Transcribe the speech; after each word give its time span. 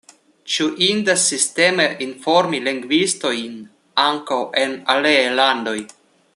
Ĉu 0.53 0.65
indas 0.85 1.25
sisteme 1.31 1.85
informi 2.07 2.61
lingvistojn 2.69 3.55
ankaŭ 4.07 4.41
en 4.65 4.77
aliaj 4.95 5.25
landoj? 5.43 5.81